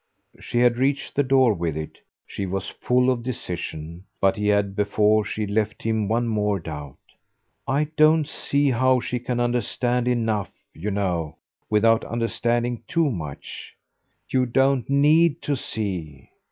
She 0.39 0.57
had 0.61 0.77
reached 0.79 1.15
the 1.15 1.21
door 1.21 1.53
with 1.53 1.77
it 1.77 1.99
she 2.25 2.47
was 2.47 2.71
full 2.71 3.11
of 3.11 3.21
decision; 3.21 4.05
but 4.19 4.35
he 4.35 4.47
had 4.47 4.75
before 4.75 5.23
she 5.23 5.45
left 5.45 5.83
him 5.83 6.07
one 6.07 6.27
more 6.27 6.59
doubt. 6.59 6.97
"I 7.67 7.83
don't 7.97 8.27
see 8.27 8.71
how 8.71 8.99
she 8.99 9.19
can 9.19 9.39
understand 9.39 10.07
enough, 10.07 10.51
you 10.73 10.89
know, 10.89 11.35
without 11.69 12.03
understanding 12.03 12.81
too 12.87 13.11
much." 13.11 13.75
"You 14.27 14.47
don't 14.47 14.89
need 14.89 15.39
to 15.43 15.55
see." 15.55 16.31